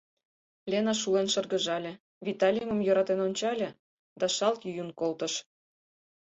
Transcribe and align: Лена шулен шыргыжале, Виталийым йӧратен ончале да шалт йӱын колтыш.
Лена 0.71 0.93
шулен 1.01 1.27
шыргыжале, 1.33 1.93
Виталийым 2.25 2.79
йӧратен 2.85 3.19
ончале 3.27 3.69
да 4.19 4.27
шалт 4.35 4.59
йӱын 4.69 4.89
колтыш. 4.99 5.33